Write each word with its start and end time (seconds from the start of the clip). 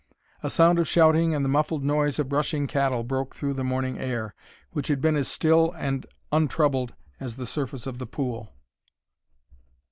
A 0.41 0.49
sound 0.49 0.79
of 0.79 0.87
shouting 0.87 1.35
and 1.35 1.45
the 1.45 1.49
muffled 1.49 1.83
noise 1.83 2.17
of 2.17 2.31
rushing 2.31 2.65
cattle 2.65 3.03
broke 3.03 3.35
through 3.35 3.53
the 3.53 3.63
morning 3.63 3.99
air, 3.99 4.33
which 4.71 4.87
had 4.87 4.99
been 4.99 5.15
as 5.15 5.27
still 5.27 5.73
and 5.73 6.07
untroubled 6.31 6.95
as 7.19 7.35
the 7.35 7.45
surface 7.45 7.85
of 7.85 7.99
the 7.99 8.07
pool. 8.07 8.51